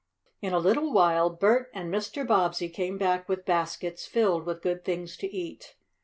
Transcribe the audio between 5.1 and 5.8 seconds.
to eat.